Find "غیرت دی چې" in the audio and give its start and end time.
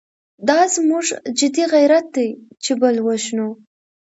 1.73-2.71